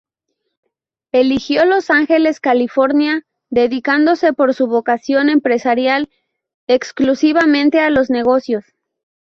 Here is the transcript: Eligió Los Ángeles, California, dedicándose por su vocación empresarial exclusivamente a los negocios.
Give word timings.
Eligió 1.11 1.63
Los 1.65 1.91
Ángeles, 1.91 2.39
California, 2.39 3.21
dedicándose 3.51 4.33
por 4.33 4.55
su 4.55 4.65
vocación 4.65 5.29
empresarial 5.29 6.09
exclusivamente 6.65 7.81
a 7.81 7.91
los 7.91 8.09
negocios. 8.09 8.63